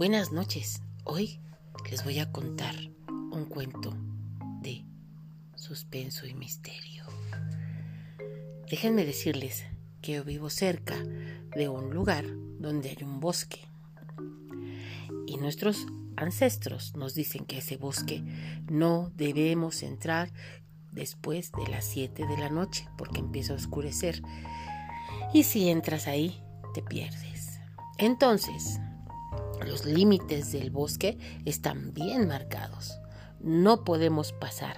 [0.00, 0.80] Buenas noches.
[1.04, 1.40] Hoy
[1.90, 2.74] les voy a contar
[3.06, 3.94] un cuento
[4.62, 4.86] de
[5.56, 7.04] suspenso y misterio.
[8.70, 9.66] Déjenme decirles
[10.00, 10.96] que yo vivo cerca
[11.54, 12.24] de un lugar
[12.58, 13.60] donde hay un bosque.
[15.26, 15.86] Y nuestros
[16.16, 18.22] ancestros nos dicen que ese bosque
[18.70, 20.32] no debemos entrar
[20.92, 24.22] después de las 7 de la noche porque empieza a oscurecer.
[25.34, 26.42] Y si entras ahí,
[26.72, 27.60] te pierdes.
[27.98, 28.80] Entonces,
[29.64, 32.98] los límites del bosque están bien marcados.
[33.40, 34.76] No podemos pasar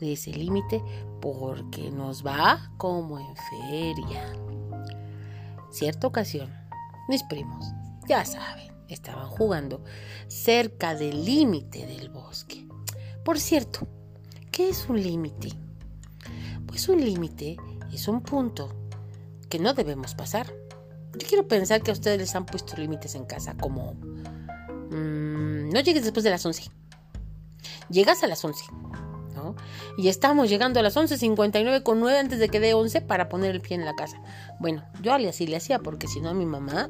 [0.00, 0.82] de ese límite
[1.20, 4.32] porque nos va como en feria.
[5.70, 6.52] Cierta ocasión,
[7.08, 7.64] mis primos,
[8.08, 9.82] ya saben, estaban jugando
[10.26, 12.66] cerca del límite del bosque.
[13.24, 13.86] Por cierto,
[14.50, 15.50] ¿qué es un límite?
[16.66, 17.56] Pues un límite
[17.92, 18.74] es un punto
[19.48, 20.52] que no debemos pasar.
[21.12, 23.94] Yo quiero pensar que a ustedes les han puesto límites en casa, como
[24.92, 26.70] mmm, no llegues después de las 11.
[27.88, 28.64] Llegas a las 11,
[29.34, 29.54] ¿no?
[29.98, 33.50] Y estamos llegando a las 11.59 con 9 antes de que dé 11 para poner
[33.50, 34.20] el pie en la casa.
[34.60, 36.88] Bueno, yo así le hacía porque si no mi mamá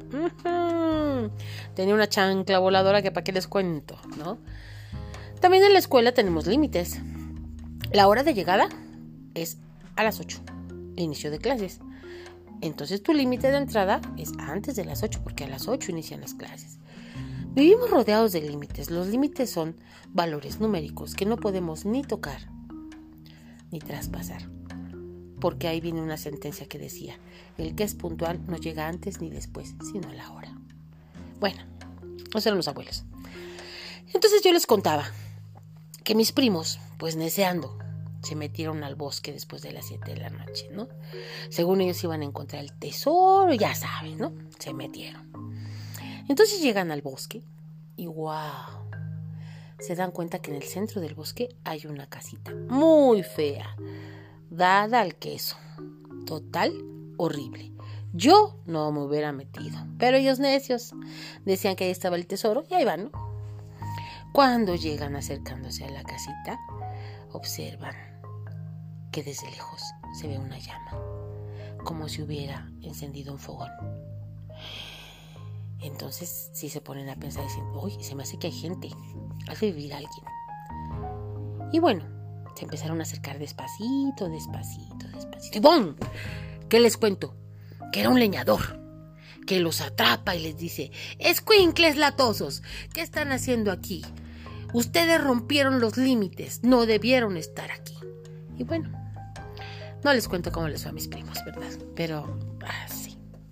[1.75, 4.37] tenía una chancla voladora que para qué les cuento, ¿no?
[5.39, 6.99] También en la escuela tenemos límites.
[7.91, 8.69] La hora de llegada
[9.33, 9.57] es
[9.95, 10.39] a las 8,
[10.95, 11.79] inicio de clases.
[12.61, 16.21] Entonces tu límite de entrada es antes de las 8 porque a las 8 inician
[16.21, 16.79] las clases.
[17.53, 18.89] Vivimos rodeados de límites.
[18.89, 19.75] Los límites son
[20.07, 22.49] valores numéricos que no podemos ni tocar
[23.69, 24.49] ni traspasar.
[25.39, 27.19] Porque ahí viene una sentencia que decía,
[27.59, 30.57] el que es puntual no llega antes ni después, sino a la hora.
[31.39, 31.61] Bueno,
[32.29, 33.03] esos eran los abuelos.
[34.13, 35.05] Entonces yo les contaba
[36.03, 37.77] que mis primos, pues neceando,
[38.23, 40.87] se metieron al bosque después de las 7 de la noche, ¿no?
[41.49, 44.33] Según ellos iban a encontrar el tesoro, ya saben, ¿no?
[44.57, 45.52] Se metieron.
[46.27, 47.43] Entonces llegan al bosque
[47.95, 48.89] y wow,
[49.79, 53.75] se dan cuenta que en el centro del bosque hay una casita muy fea,
[54.49, 55.57] dada al queso.
[56.25, 56.73] Total,
[57.17, 57.73] horrible.
[58.13, 60.93] Yo no me hubiera metido, pero ellos necios
[61.45, 63.11] decían que ahí estaba el tesoro y ahí van.
[64.31, 66.59] Cuando llegan acercándose a la casita,
[67.31, 67.95] observan
[69.11, 69.81] que desde lejos
[70.19, 70.91] se ve una llama,
[71.83, 73.71] como si hubiera encendido un fogón.
[75.83, 78.89] Entonces, si se ponen a pensar, dicen, uy, se me hace que hay gente,
[79.49, 80.25] hace vivir alguien.
[81.71, 82.05] Y bueno,
[82.55, 85.57] se empezaron a acercar despacito, despacito, despacito.
[85.57, 85.95] ¡Y ¡bum!
[86.69, 87.35] ¿Qué les cuento?
[87.91, 88.81] Que era un leñador
[89.45, 94.05] que los atrapa y les dice, escuincles latosos, ¿qué están haciendo aquí?
[94.73, 97.97] Ustedes rompieron los límites, no debieron estar aquí.
[98.57, 98.89] Y bueno,
[100.03, 101.71] no les cuento cómo les fue a mis primos, ¿verdad?
[101.95, 102.39] Pero
[102.85, 103.02] así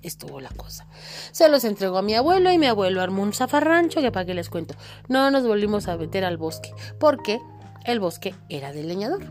[0.02, 0.88] estuvo la cosa.
[1.32, 4.34] Se los entregó a mi abuelo y mi abuelo armó un zafarrancho que para qué
[4.34, 4.76] les cuento.
[5.08, 7.40] No nos volvimos a meter al bosque, porque
[7.86, 9.24] el bosque era del leñador.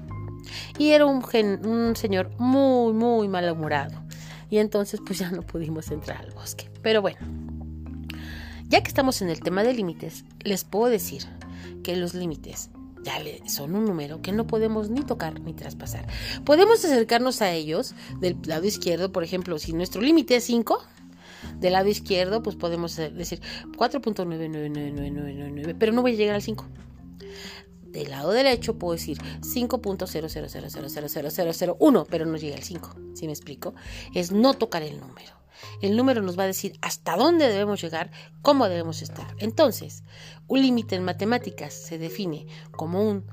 [0.78, 1.24] Y era un,
[1.64, 4.02] un señor muy, muy malhumorado.
[4.48, 6.70] Y entonces pues ya no pudimos entrar al bosque.
[6.82, 7.18] Pero bueno,
[8.68, 11.24] ya que estamos en el tema de límites, les puedo decir
[11.82, 12.70] que los límites
[13.02, 16.06] ya son un número que no podemos ni tocar ni traspasar.
[16.44, 20.80] Podemos acercarnos a ellos del lado izquierdo, por ejemplo, si nuestro límite es 5,
[21.58, 23.40] del lado izquierdo, pues podemos decir
[23.76, 26.66] 4.99999, pero no voy a llegar al 5.
[27.82, 32.96] Del lado derecho puedo decir 5.000000001, pero no llega al 5.
[33.14, 33.74] ¿Sí me explico?
[34.14, 35.39] Es no tocar el número.
[35.80, 38.10] El número nos va a decir hasta dónde debemos llegar,
[38.42, 39.34] cómo debemos estar.
[39.38, 40.04] Entonces,
[40.46, 43.24] un límite en matemáticas se define como un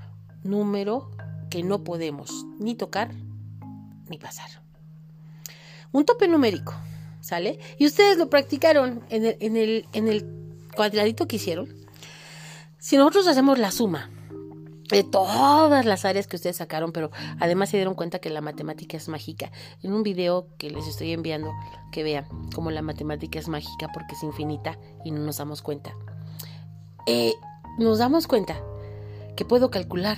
[0.43, 1.11] número
[1.49, 3.13] que no podemos ni tocar
[4.09, 4.49] ni pasar.
[5.91, 6.73] Un tope numérico,
[7.21, 7.59] ¿sale?
[7.77, 10.25] Y ustedes lo practicaron en el,
[10.75, 11.73] cuadradito que hicieron.
[12.77, 14.11] Si nosotros hacemos la suma
[14.89, 18.97] de todas las áreas que ustedes sacaron, pero además se dieron cuenta que la matemática
[18.97, 19.51] es mágica.
[19.83, 21.51] En un video que les estoy enviando,
[21.91, 25.95] que vean cómo la matemática es mágica porque es infinita y no nos damos cuenta.
[27.05, 27.33] Eh,
[27.77, 28.61] nos damos cuenta
[29.35, 30.17] que puedo calcular.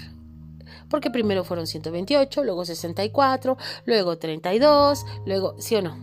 [0.89, 5.97] Porque primero fueron 128, luego 64, luego 32, luego, ¿sí o no?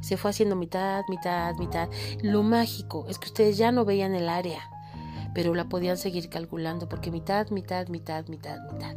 [0.00, 1.88] Se fue haciendo mitad, mitad, mitad.
[2.22, 4.68] Lo mágico es que ustedes ya no veían el área
[5.34, 8.96] pero la podían seguir calculando porque mitad, mitad, mitad, mitad, mitad.